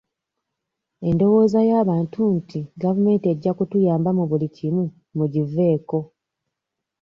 Endowooza 1.07 1.59
y'abantu 1.69 2.19
nti 2.37 2.59
gavumenti 2.81 3.25
ejja 3.33 3.51
kutuyamba 3.57 4.09
mu 4.17 4.23
buli 4.29 4.47
kimu 4.55 4.83
mugiveeko. 5.17 5.99